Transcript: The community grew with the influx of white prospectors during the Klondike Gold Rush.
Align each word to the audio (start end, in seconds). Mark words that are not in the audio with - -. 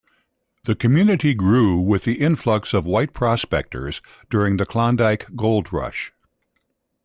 The 0.63 0.73
community 0.73 1.35
grew 1.35 1.77
with 1.79 2.05
the 2.05 2.21
influx 2.21 2.73
of 2.73 2.85
white 2.87 3.13
prospectors 3.13 4.01
during 4.31 4.57
the 4.57 4.65
Klondike 4.65 5.35
Gold 5.35 5.71
Rush. 5.71 6.11